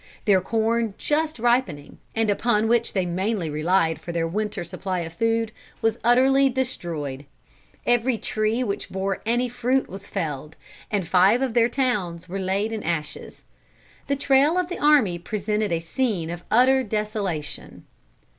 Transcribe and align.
Their 0.25 0.41
corn 0.41 0.95
just 0.97 1.37
ripening, 1.37 1.99
and 2.15 2.31
upon 2.31 2.67
which 2.67 2.93
they 2.93 3.05
mainly 3.05 3.51
relied 3.51 4.01
for 4.01 4.11
their 4.11 4.27
winter 4.27 4.63
supply 4.63 5.01
of 5.01 5.13
food, 5.13 5.51
was 5.79 5.99
utterly 6.03 6.49
destroyed. 6.49 7.23
Every 7.85 8.17
tree 8.17 8.63
which 8.63 8.89
bore 8.89 9.21
any 9.27 9.47
fruit 9.47 9.87
was 9.87 10.09
felled, 10.09 10.55
and 10.89 11.07
five 11.07 11.43
of 11.43 11.53
their 11.53 11.69
towns 11.69 12.27
were 12.27 12.39
laid 12.39 12.71
in 12.71 12.81
ashes. 12.81 13.43
The 14.07 14.15
trail 14.15 14.57
of 14.57 14.69
the 14.69 14.79
army 14.79 15.19
presented 15.19 15.71
a 15.71 15.81
scene 15.81 16.31
of 16.31 16.43
utter 16.49 16.81
desolation. 16.81 17.85